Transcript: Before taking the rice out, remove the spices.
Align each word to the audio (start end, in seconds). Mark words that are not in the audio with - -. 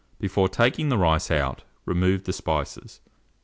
Before 0.19 0.49
taking 0.49 0.89
the 0.89 0.97
rice 0.97 1.29
out, 1.29 1.61
remove 1.85 2.23
the 2.23 2.33
spices. 2.33 3.01